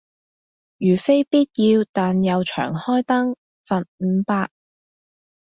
[0.79, 4.49] 如非必要但又長開燈，罰五百